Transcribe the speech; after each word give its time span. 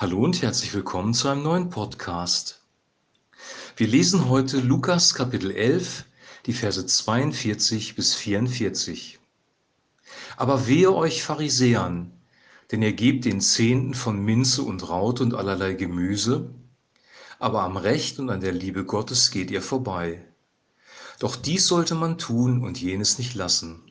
Hallo 0.00 0.24
und 0.24 0.40
herzlich 0.40 0.72
willkommen 0.72 1.12
zu 1.12 1.28
einem 1.28 1.42
neuen 1.42 1.68
Podcast. 1.68 2.62
Wir 3.76 3.86
lesen 3.86 4.30
heute 4.30 4.58
Lukas 4.58 5.12
Kapitel 5.12 5.50
11, 5.50 6.06
die 6.46 6.54
Verse 6.54 6.86
42 6.86 7.96
bis 7.96 8.14
44. 8.14 9.18
Aber 10.38 10.66
wehe 10.66 10.90
euch 10.90 11.22
Pharisäern, 11.22 12.12
denn 12.72 12.80
ihr 12.80 12.94
gebt 12.94 13.26
den 13.26 13.42
Zehnten 13.42 13.92
von 13.92 14.24
Minze 14.24 14.62
und 14.62 14.88
Raute 14.88 15.22
und 15.22 15.34
allerlei 15.34 15.74
Gemüse, 15.74 16.48
aber 17.38 17.60
am 17.60 17.76
Recht 17.76 18.18
und 18.18 18.30
an 18.30 18.40
der 18.40 18.52
Liebe 18.52 18.86
Gottes 18.86 19.30
geht 19.30 19.50
ihr 19.50 19.60
vorbei. 19.60 20.24
Doch 21.18 21.36
dies 21.36 21.66
sollte 21.66 21.94
man 21.94 22.16
tun 22.16 22.64
und 22.64 22.80
jenes 22.80 23.18
nicht 23.18 23.34
lassen. 23.34 23.82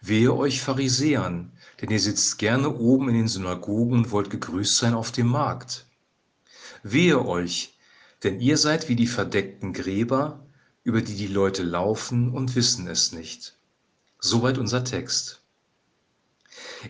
Wehe 0.00 0.34
euch 0.34 0.60
Pharisäern, 0.60 1.52
denn 1.82 1.90
ihr 1.90 2.00
sitzt 2.00 2.38
gerne 2.38 2.70
oben 2.70 3.08
in 3.08 3.16
den 3.16 3.28
Synagogen 3.28 3.98
und 3.98 4.10
wollt 4.12 4.30
gegrüßt 4.30 4.78
sein 4.78 4.94
auf 4.94 5.10
dem 5.10 5.26
Markt. 5.26 5.84
Wehe 6.84 7.24
euch, 7.26 7.76
denn 8.22 8.40
ihr 8.40 8.56
seid 8.56 8.88
wie 8.88 8.96
die 8.96 9.08
verdeckten 9.08 9.72
Gräber, 9.72 10.46
über 10.84 11.02
die 11.02 11.16
die 11.16 11.26
Leute 11.26 11.64
laufen 11.64 12.30
und 12.30 12.54
wissen 12.54 12.86
es 12.86 13.12
nicht. 13.12 13.56
Soweit 14.20 14.58
unser 14.58 14.84
Text. 14.84 15.42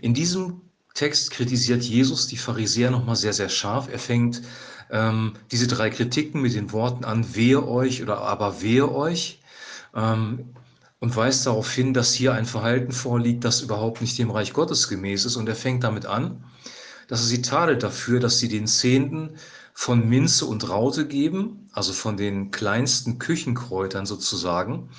In 0.03 0.13
diesem 0.13 0.61
Text 0.95 1.31
kritisiert 1.31 1.83
Jesus 1.83 2.27
die 2.27 2.37
Pharisäer 2.37 2.91
nochmal 2.91 3.17
sehr, 3.17 3.33
sehr 3.33 3.49
scharf. 3.49 3.89
Er 3.91 3.99
fängt 3.99 4.43
ähm, 4.91 5.33
diese 5.51 5.67
drei 5.67 5.89
Kritiken 5.89 6.43
mit 6.43 6.55
den 6.55 6.71
Worten 6.73 7.05
an, 7.05 7.35
wehe 7.35 7.67
euch 7.67 8.03
oder 8.03 8.19
aber 8.19 8.61
wehe 8.61 8.93
euch. 8.93 9.41
Ähm, 9.95 10.55
und 11.03 11.17
weist 11.17 11.47
darauf 11.47 11.69
hin, 11.69 11.95
dass 11.95 12.15
hier 12.15 12.33
ein 12.33 12.47
Verhalten 12.47 12.93
vorliegt, 12.93 13.45
das 13.45 13.61
überhaupt 13.61 14.01
nicht 14.01 14.17
dem 14.21 14.31
Reich 14.31 14.53
Gottes 14.53 14.87
gemäß 14.89 15.25
ist. 15.25 15.35
Und 15.35 15.49
er 15.49 15.57
fängt 15.57 15.83
damit 15.83 16.07
an, 16.07 16.45
dass 17.09 17.23
er 17.23 17.27
sie 17.27 17.43
tadelt 17.43 17.83
dafür, 17.83 18.21
dass 18.21 18.39
sie 18.39 18.47
den 18.47 18.69
Zehnten 18.69 19.31
von 19.75 20.09
Minze 20.09 20.47
und 20.47 20.69
Raute 20.69 21.09
geben, 21.09 21.69
also 21.73 21.93
von 21.93 22.17
den 22.17 22.53
kleinsten 22.53 23.19
Küchenkräutern 23.19 24.07
sozusagen. 24.07 24.91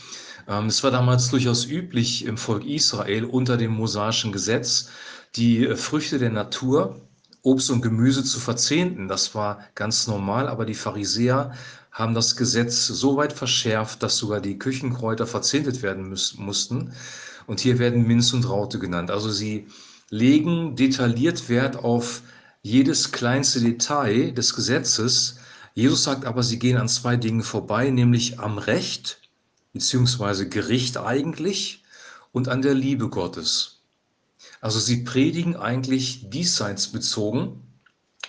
Ähm, 0.46 0.66
es 0.66 0.84
war 0.84 0.92
damals 0.92 1.30
durchaus 1.30 1.66
üblich 1.66 2.26
im 2.26 2.36
Volk 2.36 2.66
Israel 2.66 3.24
unter 3.24 3.56
dem 3.56 3.72
mosaischen 3.72 4.34
Gesetz, 4.34 4.90
die 5.38 5.66
äh, 5.66 5.78
Früchte 5.78 6.20
der 6.20 6.32
Natur, 6.32 7.00
Obst 7.44 7.70
und 7.70 7.82
Gemüse 7.82 8.26
zu 8.26 8.42
verzehnten. 8.42 9.08
Das 9.08 9.36
war 9.36 9.62
ganz 9.74 10.08
normal, 10.08 10.50
aber 10.50 10.66
die 10.66 10.76
Pharisäer 10.76 11.54
haben 11.94 12.16
das 12.16 12.36
Gesetz 12.36 12.88
so 12.88 13.16
weit 13.18 13.34
verschärft, 13.34 14.02
dass 14.02 14.18
sogar 14.18 14.42
die 14.42 14.58
Küchenkräuter 14.58 15.28
verzehntet 15.28 15.84
werden 15.84 16.10
müß, 16.10 16.38
mussten. 16.38 16.94
Und 17.46 17.60
hier 17.60 17.78
werden 17.78 18.08
Minz 18.08 18.34
und 18.34 18.50
Raute 18.50 18.80
genannt. 18.80 19.12
Also 19.12 19.30
sie 19.32 19.68
legen 20.10 20.76
detailliert 20.76 21.50
Wert 21.50 21.78
auf 21.78 22.24
jedes 22.64 23.12
kleinste 23.12 23.62
Detail 23.62 24.32
des 24.32 24.56
Gesetzes. 24.56 25.38
Jesus 25.76 26.04
sagt 26.04 26.26
aber, 26.26 26.42
sie 26.42 26.58
gehen 26.58 26.78
an 26.78 26.88
zwei 26.88 27.16
Dingen 27.16 27.44
vorbei, 27.44 27.90
nämlich 27.92 28.40
am 28.40 28.58
Recht, 28.58 29.20
beziehungsweise 29.74 30.50
Gericht 30.50 30.98
eigentlich, 30.98 31.84
und 32.32 32.50
an 32.50 32.64
der 32.64 32.74
Liebe 32.74 33.10
Gottes. 33.10 33.82
Also 34.62 34.80
sie 34.80 35.04
predigen 35.04 35.56
eigentlich 35.56 36.30
diesseitsbezogen 36.32 37.62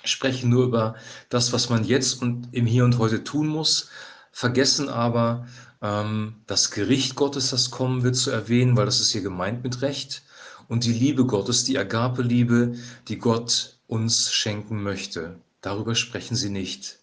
sprechen 0.05 0.50
nur 0.50 0.64
über 0.64 0.94
das, 1.28 1.52
was 1.52 1.70
man 1.70 1.84
jetzt 1.84 2.22
und 2.22 2.48
im 2.52 2.66
Hier 2.66 2.84
und 2.84 2.98
Heute 2.98 3.24
tun 3.24 3.47
muss, 3.47 3.88
vergessen 4.33 4.88
aber 4.88 5.47
ähm, 5.83 6.36
das 6.47 6.70
Gericht 6.70 7.14
Gottes, 7.14 7.50
das 7.50 7.70
kommen 7.70 8.02
wird, 8.02 8.16
zu 8.16 8.30
erwähnen, 8.30 8.77
weil 8.77 8.86
das 8.86 9.00
ist 9.00 9.12
hier 9.12 9.22
gemeint 9.22 9.62
mit 9.62 9.82
Recht, 9.82 10.22
und 10.69 10.84
die 10.84 10.92
Liebe 10.92 11.27
Gottes, 11.27 11.64
die 11.64 11.78
Agape-Liebe, 11.78 12.75
die 13.08 13.19
Gott 13.19 13.77
uns 13.86 14.32
schenken 14.32 14.82
möchte. 14.82 15.38
Darüber 15.60 15.94
sprechen 15.94 16.36
sie 16.36 16.50
nicht. 16.50 16.98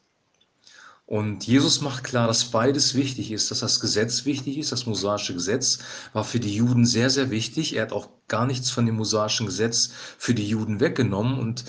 Und 1.05 1.45
Jesus 1.45 1.81
macht 1.81 2.05
klar, 2.05 2.27
dass 2.27 2.45
beides 2.45 2.95
wichtig 2.95 3.31
ist, 3.31 3.52
dass 3.52 3.59
das 3.59 3.81
Gesetz 3.81 4.23
wichtig 4.23 4.57
ist. 4.57 4.72
Das 4.72 4.85
mosaische 4.85 5.33
Gesetz 5.33 5.79
war 6.13 6.23
für 6.23 6.39
die 6.39 6.56
Juden 6.56 6.85
sehr, 6.85 7.09
sehr 7.09 7.29
wichtig. 7.31 7.75
Er 7.75 7.83
hat 7.83 7.91
auch 7.91 8.07
gar 8.29 8.45
nichts 8.45 8.72
von 8.72 8.85
dem 8.85 8.95
mosaischen 8.95 9.45
Gesetz 9.45 9.91
für 10.18 10.33
die 10.33 10.47
Juden 10.47 10.79
weggenommen. 10.79 11.38
Und 11.38 11.66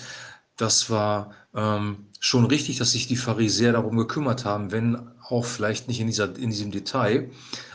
das 0.57 0.89
war 0.89 1.33
ähm, 1.55 2.05
schon 2.19 2.45
richtig, 2.45 2.77
dass 2.77 2.91
sich 2.91 3.07
die 3.07 3.15
Pharisäer 3.15 3.73
darum 3.73 3.97
gekümmert 3.97 4.45
haben, 4.45 4.71
wenn 4.71 5.09
auch 5.21 5.45
vielleicht 5.45 5.87
nicht 5.87 5.99
in, 5.99 6.07
dieser, 6.07 6.35
in 6.37 6.49
diesem 6.49 6.71
Detail. 6.71 7.29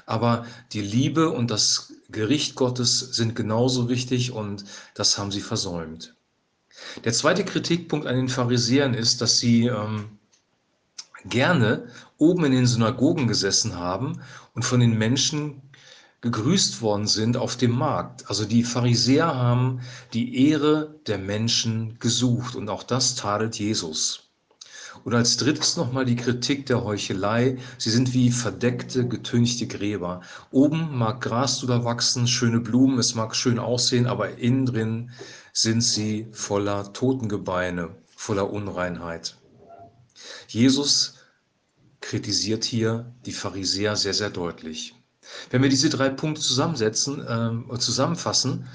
Aber 0.07 0.47
die 0.73 0.81
Liebe 0.81 1.29
und 1.31 1.51
das 1.51 1.93
Gericht 2.11 2.55
Gottes 2.55 2.99
sind 2.99 3.37
genauso 3.37 3.89
wichtig 3.89 4.33
und 4.33 4.65
das 4.95 5.19
haben 5.19 5.31
sie 5.31 5.43
versäumt. 5.43 6.15
Der 7.05 7.13
zweite 7.13 7.45
Kritikpunkt 7.45 8.07
an 8.07 8.17
den 8.17 8.29
Pharisäern 8.29 8.95
ist, 8.95 9.21
dass 9.21 9.39
sie 9.39 9.67
ähm, 9.67 10.19
gerne 11.25 11.89
oben 12.17 12.45
in 12.47 12.53
den 12.53 12.67
Synagogen 12.67 13.27
gesessen 13.27 13.77
haben 13.77 14.21
und 14.55 14.65
von 14.65 14.81
den 14.81 14.97
Menschen 14.97 15.61
gegrüßt 16.21 16.83
worden 16.83 17.07
sind 17.07 17.37
auf 17.37 17.57
dem 17.57 17.73
Markt. 17.73 18.29
Also 18.29 18.45
die 18.45 18.65
Pharisäer 18.65 19.35
haben 19.35 19.81
die 20.13 20.49
Ehre 20.49 20.97
der 21.07 21.19
Menschen 21.19 21.99
gesucht 22.01 22.57
und 22.57 22.69
auch 22.69 22.83
das 22.83 23.15
tadelt 23.15 23.59
Jesus. 23.59 24.29
Und 25.05 25.15
als 25.15 25.37
drittes 25.37 25.77
nochmal 25.77 26.05
die 26.05 26.17
Kritik 26.17 26.67
der 26.67 26.83
Heuchelei. 26.83 27.59
Sie 27.79 27.91
sind 27.91 28.15
wie 28.15 28.31
verdeckte, 28.31 29.07
getünchte 29.07 29.67
Gräber. 29.67 30.23
Oben 30.51 30.97
mag 30.99 31.21
Gras 31.21 31.61
drüber 31.61 31.85
wachsen, 31.85 32.27
schöne 32.27 32.61
Blumen, 32.61 32.99
es 32.99 33.15
mag 33.15 33.37
schön 33.37 33.59
aussehen, 33.59 34.07
aber 34.07 34.39
innen 34.39 34.67
drin 34.67 35.11
sind 35.53 35.83
sie 35.83 36.27
voller 36.33 36.93
Totengebeine, 36.93 37.91
voller 38.17 38.51
Unreinheit. 38.51 39.37
Jesus 40.49 41.15
kritisiert 42.01 42.65
hier 42.65 43.13
die 43.25 43.33
Pharisäer 43.33 43.97
sehr, 43.97 44.15
sehr 44.15 44.31
deutlich. 44.31 44.98
Wenn 45.51 45.63
wir 45.63 45.69
diese 45.69 45.91
drei 45.91 46.09
Punkte 46.09 46.41
zusammensetzen 46.41 47.25
ähm, 47.29 47.71
zusammenfassen, 47.79 48.69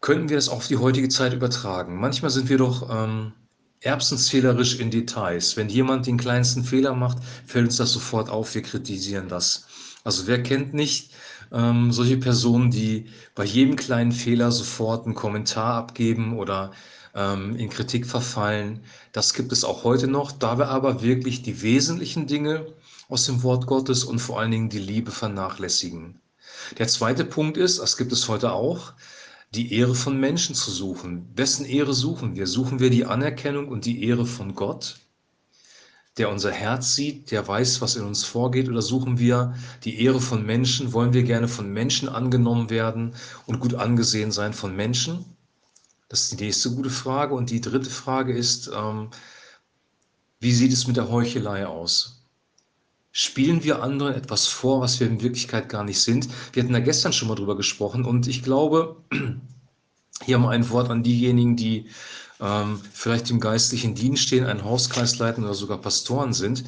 könnten 0.00 0.28
wir 0.28 0.36
das 0.36 0.48
auf 0.48 0.68
die 0.68 0.76
heutige 0.76 1.08
Zeit 1.08 1.32
übertragen. 1.32 1.98
Manchmal 1.98 2.30
sind 2.30 2.48
wir 2.48 2.58
doch 2.58 2.88
ähm, 2.90 3.32
erbsenzählerisch 3.80 4.78
in 4.78 4.90
Details. 4.90 5.56
Wenn 5.56 5.68
jemand 5.68 6.06
den 6.06 6.18
kleinsten 6.18 6.64
Fehler 6.64 6.94
macht, 6.94 7.18
fällt 7.46 7.66
uns 7.66 7.76
das 7.76 7.92
sofort 7.92 8.28
auf, 8.28 8.54
wir 8.54 8.62
kritisieren 8.62 9.28
das. 9.28 9.66
Also 10.04 10.26
wer 10.26 10.42
kennt 10.42 10.74
nicht 10.74 11.12
ähm, 11.52 11.92
solche 11.92 12.16
Personen, 12.16 12.70
die 12.70 13.06
bei 13.34 13.44
jedem 13.44 13.76
kleinen 13.76 14.12
Fehler 14.12 14.52
sofort 14.52 15.06
einen 15.06 15.14
Kommentar 15.14 15.74
abgeben 15.74 16.38
oder 16.38 16.72
ähm, 17.16 17.56
in 17.56 17.68
Kritik 17.70 18.06
verfallen? 18.06 18.84
Das 19.12 19.34
gibt 19.34 19.50
es 19.50 19.64
auch 19.64 19.82
heute 19.82 20.06
noch, 20.06 20.30
da 20.30 20.58
wir 20.58 20.68
aber 20.68 21.02
wirklich 21.02 21.42
die 21.42 21.62
wesentlichen 21.62 22.28
Dinge 22.28 22.66
aus 23.08 23.26
dem 23.26 23.42
Wort 23.42 23.66
Gottes 23.66 24.04
und 24.04 24.20
vor 24.20 24.38
allen 24.38 24.52
Dingen 24.52 24.68
die 24.68 24.78
Liebe 24.78 25.10
vernachlässigen. 25.10 26.20
Der 26.78 26.88
zweite 26.88 27.24
Punkt 27.24 27.56
ist, 27.56 27.80
das 27.80 27.96
gibt 27.96 28.12
es 28.12 28.28
heute 28.28 28.52
auch, 28.52 28.92
die 29.54 29.72
Ehre 29.72 29.94
von 29.94 30.18
Menschen 30.18 30.54
zu 30.54 30.70
suchen. 30.70 31.30
Wessen 31.34 31.64
Ehre 31.64 31.94
suchen 31.94 32.36
wir? 32.36 32.46
Suchen 32.46 32.80
wir 32.80 32.90
die 32.90 33.04
Anerkennung 33.04 33.68
und 33.68 33.84
die 33.84 34.04
Ehre 34.04 34.26
von 34.26 34.54
Gott, 34.54 35.00
der 36.18 36.30
unser 36.30 36.50
Herz 36.50 36.94
sieht, 36.94 37.30
der 37.30 37.46
weiß, 37.46 37.80
was 37.80 37.96
in 37.96 38.04
uns 38.04 38.24
vorgeht, 38.24 38.68
oder 38.68 38.82
suchen 38.82 39.18
wir 39.18 39.54
die 39.84 40.02
Ehre 40.02 40.20
von 40.20 40.44
Menschen? 40.44 40.92
Wollen 40.92 41.12
wir 41.12 41.22
gerne 41.22 41.46
von 41.46 41.72
Menschen 41.72 42.08
angenommen 42.08 42.70
werden 42.70 43.14
und 43.46 43.60
gut 43.60 43.74
angesehen 43.74 44.32
sein 44.32 44.52
von 44.52 44.74
Menschen? 44.74 45.35
Das 46.08 46.22
ist 46.22 46.38
die 46.38 46.44
nächste 46.44 46.70
gute 46.70 46.90
Frage. 46.90 47.34
Und 47.34 47.50
die 47.50 47.60
dritte 47.60 47.90
Frage 47.90 48.32
ist, 48.32 48.70
ähm, 48.74 49.10
wie 50.40 50.52
sieht 50.52 50.72
es 50.72 50.86
mit 50.86 50.96
der 50.96 51.10
Heuchelei 51.10 51.66
aus? 51.66 52.16
spielen 53.18 53.64
wir 53.64 53.82
anderen 53.82 54.12
etwas 54.12 54.46
vor, 54.46 54.82
was 54.82 55.00
wir 55.00 55.06
in 55.06 55.22
Wirklichkeit 55.22 55.70
gar 55.70 55.84
nicht 55.84 56.02
sind. 56.02 56.28
Wir 56.52 56.62
hatten 56.62 56.74
da 56.74 56.80
gestern 56.80 57.14
schon 57.14 57.28
mal 57.28 57.34
drüber 57.34 57.56
gesprochen 57.56 58.04
und 58.04 58.28
ich 58.28 58.42
glaube, 58.42 58.96
hier 60.26 60.36
mal 60.36 60.50
ein 60.50 60.68
Wort 60.68 60.90
an 60.90 61.02
diejenigen, 61.02 61.56
die 61.56 61.86
ähm, 62.40 62.78
vielleicht 62.92 63.30
im 63.30 63.40
geistlichen 63.40 63.94
Dienst 63.94 64.24
stehen, 64.24 64.44
einen 64.44 64.64
Hauskreis 64.64 65.16
leiten 65.18 65.44
oder 65.44 65.54
sogar 65.54 65.78
Pastoren 65.78 66.34
sind. 66.34 66.64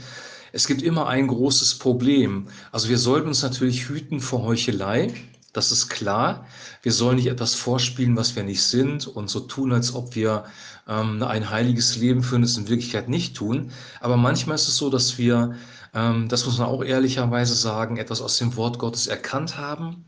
Es 0.50 0.67
gibt 0.67 0.81
immer 0.81 1.06
ein 1.06 1.26
großes 1.26 1.75
Problem. 1.75 2.49
Also 2.73 2.88
wir 2.88 2.96
sollten 2.96 3.29
uns 3.29 3.43
natürlich 3.43 3.87
hüten 3.91 4.19
vor 4.19 4.43
Heuchelei. 4.43 5.12
Das 5.53 5.73
ist 5.73 5.89
klar. 5.89 6.47
Wir 6.83 6.93
sollen 6.93 7.17
nicht 7.17 7.27
etwas 7.27 7.55
vorspielen, 7.55 8.17
was 8.17 8.37
wir 8.37 8.43
nicht 8.45 8.62
sind 8.62 9.06
und 9.06 9.29
so 9.31 9.41
tun, 9.41 9.73
als 9.73 9.95
ob 9.95 10.15
wir 10.15 10.45
ähm, 10.87 11.23
ein 11.23 11.50
heiliges 11.50 11.97
Leben 11.97 12.23
führen, 12.23 12.43
das 12.43 12.56
in 12.56 12.69
Wirklichkeit 12.69 13.09
nicht 13.09 13.37
tun. 13.37 13.73
Aber 14.00 14.17
manchmal 14.17 14.56
ist 14.56 14.69
es 14.69 14.77
so, 14.77 14.91
dass 14.91 15.19
wir 15.19 15.56
ähm, 15.95 16.29
das 16.29 16.45
muss 16.47 16.59
man 16.59 16.69
auch 16.69 16.85
ehrlicherweise 16.85 17.55
sagen, 17.55 17.97
etwas 17.97 18.21
aus 18.21 18.39
dem 18.39 18.56
Wort 18.56 18.79
Gottes 18.79 19.06
erkannt 19.06 19.56
haben, 19.56 20.05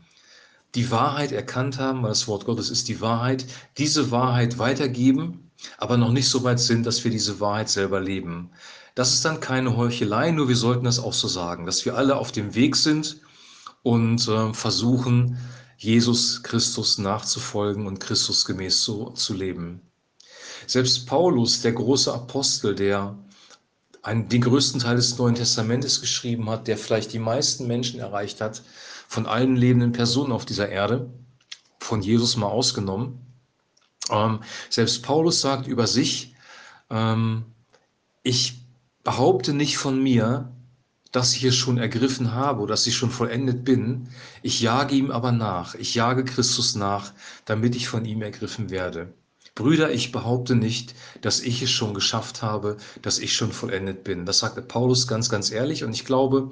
die 0.75 0.91
Wahrheit 0.91 1.31
erkannt 1.31 1.79
haben, 1.79 2.03
weil 2.03 2.09
das 2.09 2.27
Wort 2.27 2.45
Gottes 2.45 2.69
ist 2.69 2.87
die 2.87 3.01
Wahrheit, 3.01 3.45
diese 3.77 4.11
Wahrheit 4.11 4.57
weitergeben, 4.57 5.51
aber 5.77 5.97
noch 5.97 6.11
nicht 6.11 6.29
so 6.29 6.43
weit 6.43 6.59
sind, 6.59 6.85
dass 6.85 7.03
wir 7.03 7.11
diese 7.11 7.39
Wahrheit 7.39 7.69
selber 7.69 7.99
leben. 7.99 8.51
Das 8.95 9.13
ist 9.13 9.25
dann 9.25 9.39
keine 9.39 9.75
Heuchelei, 9.77 10.31
nur 10.31 10.47
wir 10.47 10.55
sollten 10.55 10.85
das 10.85 10.99
auch 10.99 11.13
so 11.13 11.27
sagen, 11.27 11.65
dass 11.65 11.85
wir 11.85 11.95
alle 11.95 12.15
auf 12.15 12.31
dem 12.31 12.55
Weg 12.55 12.75
sind 12.75 13.17
und 13.83 14.27
äh, 14.27 14.53
versuchen, 14.53 15.37
Jesus 15.77 16.43
Christus 16.43 16.97
nachzufolgen 16.97 17.87
und 17.87 17.99
Christus 17.99 18.45
gemäß 18.45 18.83
zu, 18.83 19.09
zu 19.11 19.33
leben. 19.33 19.81
Selbst 20.67 21.07
Paulus, 21.07 21.61
der 21.61 21.73
große 21.73 22.13
Apostel, 22.13 22.75
der 22.75 23.17
einen, 24.03 24.29
den 24.29 24.41
größten 24.41 24.79
Teil 24.79 24.95
des 24.95 25.17
Neuen 25.17 25.35
Testamentes 25.35 26.01
geschrieben 26.01 26.49
hat, 26.49 26.67
der 26.67 26.77
vielleicht 26.77 27.13
die 27.13 27.19
meisten 27.19 27.67
Menschen 27.67 27.99
erreicht 27.99 28.41
hat, 28.41 28.61
von 29.07 29.25
allen 29.25 29.55
lebenden 29.55 29.91
Personen 29.91 30.31
auf 30.31 30.45
dieser 30.45 30.69
Erde, 30.69 31.09
von 31.79 32.01
Jesus 32.01 32.37
mal 32.37 32.47
ausgenommen. 32.47 33.19
Ähm, 34.09 34.41
selbst 34.69 35.03
Paulus 35.03 35.41
sagt 35.41 35.67
über 35.67 35.87
sich, 35.87 36.35
ähm, 36.89 37.45
ich 38.23 38.61
behaupte 39.03 39.53
nicht 39.53 39.77
von 39.77 40.01
mir, 40.01 40.51
dass 41.11 41.35
ich 41.35 41.43
es 41.43 41.55
schon 41.55 41.77
ergriffen 41.77 42.33
habe 42.33 42.61
oder 42.61 42.73
dass 42.73 42.87
ich 42.87 42.95
schon 42.95 43.11
vollendet 43.11 43.65
bin. 43.65 44.09
Ich 44.41 44.61
jage 44.61 44.95
ihm 44.95 45.11
aber 45.11 45.31
nach. 45.31 45.75
Ich 45.75 45.95
jage 45.95 46.23
Christus 46.23 46.75
nach, 46.75 47.13
damit 47.45 47.75
ich 47.75 47.87
von 47.87 48.05
ihm 48.05 48.21
ergriffen 48.21 48.69
werde. 48.69 49.13
Brüder, 49.53 49.91
ich 49.91 50.13
behaupte 50.13 50.55
nicht, 50.55 50.95
dass 51.19 51.41
ich 51.41 51.61
es 51.61 51.69
schon 51.69 51.93
geschafft 51.93 52.41
habe, 52.41 52.77
dass 53.01 53.19
ich 53.19 53.35
schon 53.35 53.51
vollendet 53.51 54.05
bin. 54.05 54.25
Das 54.25 54.39
sagte 54.39 54.61
Paulus 54.61 55.07
ganz, 55.07 55.29
ganz 55.29 55.51
ehrlich. 55.51 55.83
Und 55.83 55.91
ich 55.91 56.05
glaube, 56.05 56.51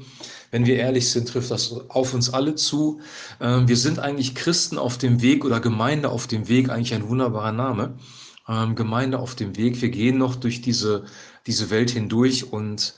wenn 0.52 0.66
wir 0.66 0.76
ehrlich 0.76 1.10
sind, 1.10 1.30
trifft 1.30 1.50
das 1.50 1.72
auf 1.88 2.14
uns 2.14 2.34
alle 2.34 2.56
zu. 2.56 3.00
Ähm, 3.40 3.70
wir 3.70 3.78
sind 3.78 4.00
eigentlich 4.00 4.36
Christen 4.36 4.78
auf 4.78 4.98
dem 4.98 5.22
Weg 5.22 5.46
oder 5.46 5.62
Gemeinde 5.62 6.10
auf 6.10 6.28
dem 6.28 6.50
Weg, 6.50 6.70
eigentlich 6.70 6.94
ein 6.94 7.08
wunderbarer 7.08 7.54
Name. 7.54 7.98
Ähm, 8.50 8.76
Gemeinde 8.76 9.20
auf 9.20 9.34
dem 9.34 9.56
Weg. 9.56 9.82
Wir 9.82 9.90
gehen 9.90 10.18
noch 10.18 10.36
durch 10.36 10.62
diese, 10.62 11.06
diese 11.48 11.70
Welt 11.70 11.92
hindurch 11.92 12.52
und 12.52 12.96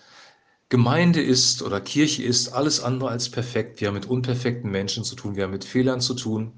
Gemeinde 0.71 1.21
ist 1.21 1.63
oder 1.63 1.81
Kirche 1.81 2.23
ist 2.23 2.53
alles 2.53 2.79
andere 2.79 3.09
als 3.09 3.27
perfekt. 3.27 3.81
Wir 3.81 3.89
haben 3.89 3.95
mit 3.95 4.05
unperfekten 4.05 4.71
Menschen 4.71 5.03
zu 5.03 5.15
tun, 5.15 5.35
wir 5.35 5.43
haben 5.43 5.51
mit 5.51 5.65
Fehlern 5.65 5.99
zu 5.99 6.13
tun. 6.13 6.53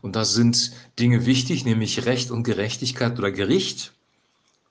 Und 0.00 0.16
da 0.16 0.24
sind 0.24 0.72
Dinge 0.98 1.26
wichtig, 1.26 1.66
nämlich 1.66 2.06
Recht 2.06 2.30
und 2.30 2.44
Gerechtigkeit 2.44 3.18
oder 3.18 3.30
Gericht, 3.30 3.92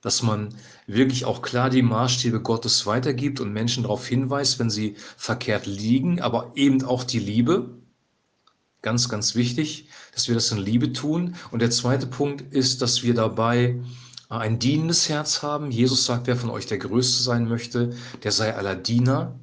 dass 0.02 0.24
man 0.24 0.56
wirklich 0.88 1.26
auch 1.26 1.44
klar 1.44 1.70
die 1.70 1.84
Maßstäbe 1.84 2.42
Gottes 2.42 2.88
weitergibt 2.88 3.40
und 3.40 3.54
Menschen 3.54 3.84
darauf 3.84 4.08
hinweist, 4.08 4.58
wenn 4.58 4.72
sie 4.72 4.96
verkehrt 5.16 5.68
liegen, 5.68 6.20
aber 6.20 6.52
eben 6.56 6.84
auch 6.84 7.04
die 7.04 7.20
Liebe. 7.20 7.78
Ganz, 8.82 9.10
ganz 9.10 9.36
wichtig, 9.36 9.90
dass 10.16 10.28
wir 10.28 10.34
das 10.34 10.52
in 10.52 10.58
Liebe 10.58 10.92
tun. 10.92 11.36
Und 11.52 11.62
der 11.62 11.70
zweite 11.70 12.08
Punkt 12.08 12.52
ist, 12.52 12.82
dass 12.82 13.04
wir 13.04 13.14
dabei 13.14 13.80
ein 14.40 14.60
dienendes 14.60 15.10
Herz 15.10 15.44
haben. 15.44 15.72
Jesus 15.72 16.06
sagt, 16.06 16.28
wer 16.28 16.38
von 16.38 16.50
euch 16.50 16.66
der 16.66 16.78
Größte 16.78 17.22
sein 17.22 17.48
möchte, 17.48 17.96
der 18.24 18.32
sei 18.32 18.56
aller 18.56 18.76
Diener. 18.76 19.38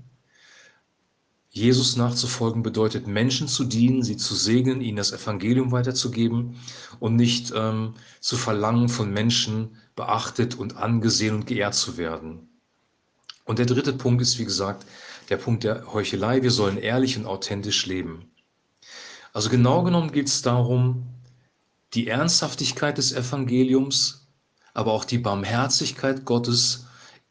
Jesus 1.51 1.97
nachzufolgen 1.97 2.63
bedeutet, 2.63 3.07
Menschen 3.07 3.49
zu 3.49 3.65
dienen, 3.65 4.03
sie 4.03 4.17
zu 4.17 4.35
segnen, 4.35 4.81
ihnen 4.81 4.97
das 4.97 5.13
Evangelium 5.13 5.73
weiterzugeben 5.73 6.57
und 7.01 7.17
nicht 7.17 7.53
ähm, 7.55 7.95
zu 8.21 8.37
verlangen, 8.37 8.89
von 8.89 9.13
Menschen 9.13 9.77
beachtet 9.97 10.55
und 10.55 10.77
angesehen 10.77 11.35
und 11.35 11.47
geehrt 11.47 11.75
zu 11.75 11.97
werden. 11.97 12.49
Und 13.45 13.59
der 13.59 13.67
dritte 13.67 13.93
Punkt 13.93 14.23
ist, 14.23 14.39
wie 14.39 14.45
gesagt, 14.45 14.87
der 15.29 15.37
Punkt 15.37 15.65
der 15.65 15.93
Heuchelei. 15.93 16.43
Wir 16.43 16.51
sollen 16.51 16.79
ehrlich 16.79 17.17
und 17.19 17.27
authentisch 17.27 17.87
leben. 17.87 18.31
Also 19.33 19.51
genau 19.51 19.83
genommen 19.83 20.13
geht 20.13 20.29
es 20.29 20.43
darum, 20.43 21.07
die 21.95 22.09
Ernsthaftigkeit 22.09 22.99
des 22.99 23.13
Evangeliums 23.13 24.28
aber 24.79 24.93
auch 24.93 25.05
die 25.05 25.19
Barmherzigkeit 25.19 26.25
Gottes 26.25 26.87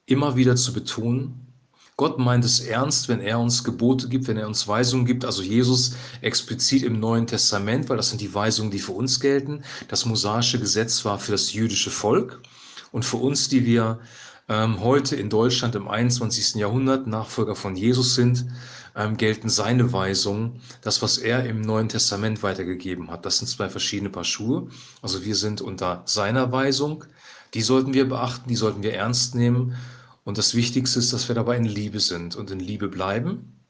immer 0.06 0.36
wieder 0.36 0.58
zu 0.58 0.74
betonen. 0.74 1.48
Gott 1.96 2.20
meint 2.20 2.44
es 2.44 2.60
ernst, 2.60 3.08
wenn 3.08 3.22
er 3.22 3.40
uns 3.40 3.64
Gebote 3.64 4.10
gibt, 4.10 4.28
wenn 4.28 4.36
er 4.36 4.48
uns 4.48 4.68
Weisungen 4.68 5.06
gibt, 5.06 5.24
also 5.24 5.42
Jesus 5.42 5.96
explizit 6.20 6.84
im 6.84 7.00
Neuen 7.00 7.26
Testament, 7.26 7.88
weil 7.88 7.96
das 7.96 8.10
sind 8.10 8.20
die 8.20 8.34
Weisungen, 8.36 8.70
die 8.70 8.80
für 8.80 8.92
uns 8.92 9.22
gelten. 9.22 9.64
Das 9.88 10.06
mosaische 10.06 10.60
Gesetz 10.60 11.06
war 11.06 11.20
für 11.20 11.32
das 11.32 11.54
jüdische 11.54 11.90
Volk 11.90 12.42
und 12.92 13.06
für 13.06 13.18
uns, 13.18 13.48
die 13.48 13.66
wir 13.66 13.98
ähm, 14.50 14.82
heute 14.82 15.16
in 15.16 15.30
Deutschland 15.30 15.76
im 15.76 15.88
21. 15.88 16.56
Jahrhundert 16.56 17.08
Nachfolger 17.08 17.56
von 17.56 17.76
Jesus 17.76 18.16
sind, 18.16 18.46
ähm, 18.96 19.18
gelten 19.18 19.50
seine 19.50 19.92
Weisungen, 19.92 20.62
das, 20.82 21.02
was 21.02 21.18
er 21.18 21.46
im 21.46 21.62
Neuen 21.62 21.90
Testament 21.90 22.44
weitergegeben 22.44 23.12
hat. 23.12 23.26
Das 23.26 23.40
sind 23.40 23.48
zwei 23.48 23.70
verschiedene 23.70 24.10
Paar 24.10 24.24
Schuhe. 24.24 24.70
Also 25.02 25.26
wir 25.26 25.36
sind 25.36 25.62
unter 25.62 26.02
seiner 26.06 26.52
Weisung, 26.52 27.04
die 27.54 27.62
sollten 27.62 27.94
wir 27.94 28.08
beachten, 28.08 28.50
die 28.50 28.56
sollten 28.56 28.84
wir 28.84 28.94
ernst 28.94 29.36
nehmen. 29.36 29.76
Und 30.24 30.38
das 30.38 30.56
Wichtigste 30.56 31.00
ist, 31.00 31.14
dass 31.14 31.28
wir 31.28 31.36
dabei 31.36 31.58
in 31.58 31.66
Liebe 31.66 32.00
sind 32.00 32.36
und 32.36 32.52
in 32.52 32.60
Liebe 32.60 32.88
bleiben. 32.88 33.62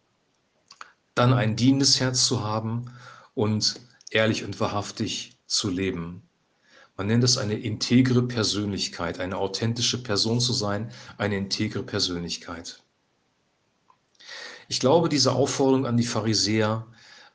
Dann 1.13 1.33
ein 1.33 1.55
dienendes 1.55 1.99
Herz 1.99 2.25
zu 2.25 2.43
haben 2.43 2.91
und 3.33 3.79
ehrlich 4.11 4.43
und 4.43 4.59
wahrhaftig 4.59 5.37
zu 5.45 5.69
leben. 5.69 6.23
Man 6.97 7.07
nennt 7.07 7.23
es 7.23 7.37
eine 7.37 7.53
integre 7.53 8.23
Persönlichkeit, 8.23 9.19
eine 9.19 9.37
authentische 9.37 10.01
Person 10.01 10.39
zu 10.39 10.51
sein, 10.51 10.89
eine 11.19 11.37
integre 11.37 11.83
Persönlichkeit. 11.83 12.81
Ich 14.67 14.79
glaube, 14.79 15.07
diese 15.07 15.31
Aufforderung 15.31 15.85
an 15.85 15.95
die 15.95 16.05
Pharisäer, 16.05 16.87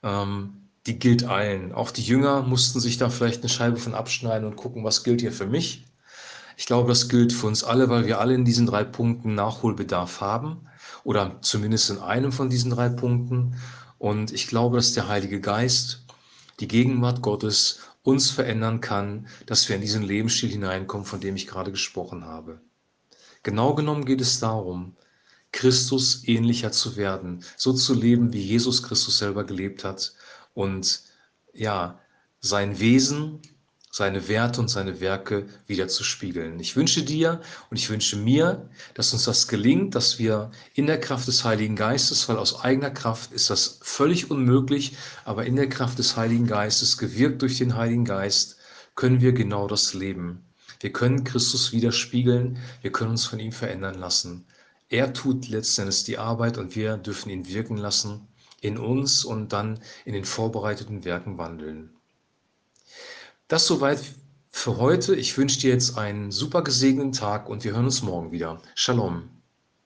ähm, 0.02 0.68
die 0.86 0.98
gilt 0.98 1.24
allen. 1.24 1.72
Auch 1.72 1.92
die 1.92 2.02
Jünger 2.02 2.42
mussten 2.42 2.80
sich 2.80 2.98
da 2.98 3.08
vielleicht 3.08 3.42
eine 3.42 3.48
Scheibe 3.48 3.76
von 3.76 3.94
abschneiden 3.94 4.48
und 4.48 4.56
gucken, 4.56 4.82
was 4.82 5.04
gilt 5.04 5.20
hier 5.20 5.32
für 5.32 5.46
mich. 5.46 5.84
Ich 6.56 6.66
glaube, 6.66 6.88
das 6.88 7.08
gilt 7.08 7.32
für 7.32 7.46
uns 7.46 7.62
alle, 7.62 7.88
weil 7.88 8.06
wir 8.06 8.20
alle 8.20 8.34
in 8.34 8.44
diesen 8.44 8.66
drei 8.66 8.82
Punkten 8.82 9.36
Nachholbedarf 9.36 10.20
haben 10.20 10.66
oder 11.04 11.38
zumindest 11.40 11.88
in 11.90 11.98
einem 11.98 12.32
von 12.32 12.50
diesen 12.50 12.72
drei 12.72 12.88
Punkten. 12.88 13.56
Und 13.98 14.32
ich 14.32 14.48
glaube, 14.48 14.76
dass 14.76 14.92
der 14.92 15.06
Heilige 15.06 15.40
Geist, 15.40 16.04
die 16.58 16.68
Gegenwart 16.68 17.22
Gottes 17.22 17.80
uns 18.02 18.30
verändern 18.30 18.80
kann, 18.80 19.28
dass 19.46 19.68
wir 19.68 19.76
in 19.76 19.82
diesen 19.82 20.02
Lebensstil 20.02 20.50
hineinkommen, 20.50 21.06
von 21.06 21.20
dem 21.20 21.36
ich 21.36 21.46
gerade 21.46 21.70
gesprochen 21.70 22.24
habe. 22.24 22.60
Genau 23.42 23.74
genommen 23.74 24.04
geht 24.04 24.20
es 24.20 24.40
darum, 24.40 24.96
Christus 25.52 26.26
ähnlicher 26.26 26.72
zu 26.72 26.96
werden, 26.96 27.44
so 27.56 27.72
zu 27.72 27.94
leben, 27.94 28.32
wie 28.32 28.40
Jesus 28.40 28.82
Christus 28.82 29.18
selber 29.18 29.44
gelebt 29.44 29.84
hat 29.84 30.14
und 30.54 31.02
ja, 31.52 32.00
sein 32.40 32.80
Wesen 32.80 33.40
seine 33.94 34.26
Werte 34.26 34.58
und 34.58 34.68
seine 34.68 35.00
Werke 35.00 35.46
wieder 35.66 35.86
zu 35.86 36.02
spiegeln. 36.02 36.58
Ich 36.60 36.76
wünsche 36.76 37.02
dir 37.02 37.42
und 37.68 37.76
ich 37.76 37.90
wünsche 37.90 38.16
mir, 38.16 38.70
dass 38.94 39.12
uns 39.12 39.24
das 39.24 39.48
gelingt, 39.48 39.94
dass 39.94 40.18
wir 40.18 40.50
in 40.72 40.86
der 40.86 40.98
Kraft 40.98 41.28
des 41.28 41.44
Heiligen 41.44 41.76
Geistes, 41.76 42.26
weil 42.26 42.38
aus 42.38 42.64
eigener 42.64 42.90
Kraft 42.90 43.32
ist 43.32 43.50
das 43.50 43.80
völlig 43.82 44.30
unmöglich, 44.30 44.96
aber 45.26 45.44
in 45.44 45.56
der 45.56 45.68
Kraft 45.68 45.98
des 45.98 46.16
Heiligen 46.16 46.46
Geistes, 46.46 46.96
gewirkt 46.96 47.42
durch 47.42 47.58
den 47.58 47.76
Heiligen 47.76 48.06
Geist, 48.06 48.56
können 48.94 49.20
wir 49.20 49.32
genau 49.32 49.68
das 49.68 49.92
leben. 49.92 50.42
Wir 50.80 50.90
können 50.90 51.24
Christus 51.24 51.72
widerspiegeln, 51.72 52.56
wir 52.80 52.92
können 52.92 53.10
uns 53.10 53.26
von 53.26 53.40
ihm 53.40 53.52
verändern 53.52 53.98
lassen. 53.98 54.46
Er 54.88 55.12
tut 55.12 55.48
letztendlich 55.48 56.04
die 56.04 56.16
Arbeit 56.16 56.56
und 56.56 56.76
wir 56.76 56.96
dürfen 56.96 57.28
ihn 57.28 57.46
wirken 57.46 57.76
lassen 57.76 58.26
in 58.62 58.78
uns 58.78 59.22
und 59.22 59.52
dann 59.52 59.80
in 60.06 60.14
den 60.14 60.24
vorbereiteten 60.24 61.04
Werken 61.04 61.36
wandeln. 61.36 61.90
Das 63.52 63.66
soweit 63.66 64.00
für 64.50 64.78
heute. 64.78 65.14
Ich 65.14 65.36
wünsche 65.36 65.60
dir 65.60 65.74
jetzt 65.74 65.98
einen 65.98 66.30
super 66.30 66.62
gesegneten 66.62 67.12
Tag 67.12 67.50
und 67.50 67.64
wir 67.64 67.72
hören 67.72 67.84
uns 67.84 68.00
morgen 68.00 68.32
wieder. 68.32 68.62
Shalom. 68.74 69.28